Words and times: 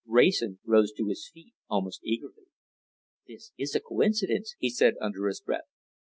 Wrayson 0.07 0.57
rose 0.65 0.91
to 0.93 1.07
his 1.09 1.29
feet 1.31 1.53
almost 1.69 1.99
eagerly. 2.03 2.47
"This 3.27 3.51
is 3.55 3.75
a 3.75 3.79
coincidence," 3.79 4.55
he 4.57 4.71
said 4.71 4.95
under 4.99 5.27
his 5.27 5.41
breath. 5.41 5.67